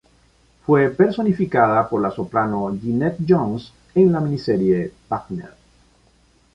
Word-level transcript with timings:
Fue 0.65 0.89
personificada 0.89 1.87
por 1.87 2.01
la 2.01 2.09
soprano 2.09 2.61
Gwyneth 2.71 3.17
Jones 3.27 3.71
en 3.93 4.11
la 4.11 4.19
miniserie 4.19 4.91
Wagner. 5.07 5.53